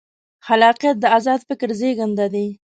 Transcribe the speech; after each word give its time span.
خلاقیت 0.45 0.95
د 0.99 1.05
ازاد 1.17 1.39
فکر 1.49 1.69
زېږنده 1.79 2.27
دی. 2.33 2.47